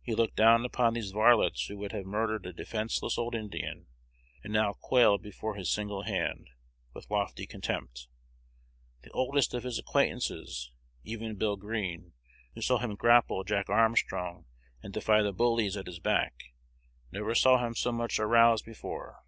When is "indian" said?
3.34-3.88